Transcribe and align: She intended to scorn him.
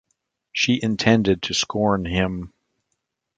She 0.51 0.79
intended 0.81 1.43
to 1.43 1.53
scorn 1.53 2.05
him. 2.05 2.53